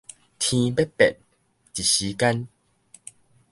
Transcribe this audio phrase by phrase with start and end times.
[0.39, 1.15] 天欲變，
[1.75, 2.47] 一時間